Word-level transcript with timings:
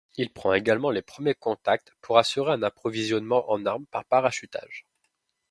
Il 0.17 0.31
prend 0.33 0.53
également 0.55 0.89
les 0.89 1.03
premiers 1.03 1.35
contacts 1.35 1.93
pour 2.01 2.17
assurer 2.17 2.53
un 2.53 2.63
approvisionnement 2.63 3.51
en 3.51 3.63
armes 3.67 3.85
par 3.85 4.03
parachutage. 4.05 4.87